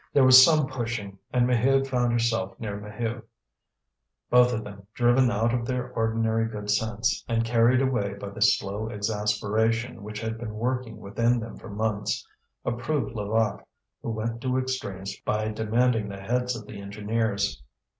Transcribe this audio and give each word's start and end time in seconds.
There 0.13 0.23
was 0.23 0.43
some 0.43 0.65
pushing, 0.65 1.19
and 1.31 1.45
Maheude 1.45 1.85
found 1.87 2.11
herself 2.11 2.59
near 2.59 2.75
Maheu. 2.75 3.21
Both 4.31 4.51
of 4.51 4.63
them, 4.63 4.87
driven 4.95 5.29
out 5.29 5.53
of 5.53 5.63
their 5.67 5.91
ordinary 5.91 6.47
good 6.47 6.71
sense, 6.71 7.23
and 7.27 7.45
carried 7.45 7.83
away 7.83 8.15
by 8.15 8.29
the 8.31 8.41
slow 8.41 8.89
exasperation 8.89 10.01
which 10.01 10.19
had 10.19 10.39
been 10.39 10.55
working 10.55 10.97
within 10.97 11.39
them 11.39 11.55
for 11.55 11.69
months, 11.69 12.27
approved 12.65 13.15
Levaque, 13.15 13.63
who 14.01 14.09
went 14.09 14.41
to 14.41 14.57
extremes 14.57 15.15
by 15.23 15.49
demanding 15.49 16.09
the 16.09 16.17
heads 16.19 16.55
of 16.55 16.65
the 16.65 16.81
engineers. 16.81 17.61